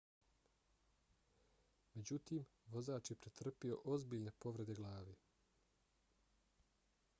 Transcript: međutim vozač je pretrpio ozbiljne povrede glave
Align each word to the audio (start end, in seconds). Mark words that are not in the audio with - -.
međutim 1.97 2.47
vozač 2.75 3.11
je 3.13 3.19
pretrpio 3.25 3.79
ozbiljne 3.97 4.33
povrede 4.47 4.79
glave 4.83 5.17